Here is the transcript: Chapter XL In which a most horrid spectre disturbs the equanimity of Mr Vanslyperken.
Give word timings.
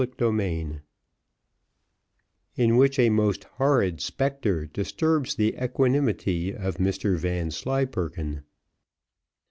Chapter 0.01 0.35
XL 0.35 0.71
In 2.55 2.75
which 2.77 2.97
a 2.97 3.11
most 3.11 3.43
horrid 3.43 4.01
spectre 4.01 4.65
disturbs 4.65 5.35
the 5.35 5.55
equanimity 5.63 6.55
of 6.55 6.77
Mr 6.77 7.17
Vanslyperken. 7.19 8.41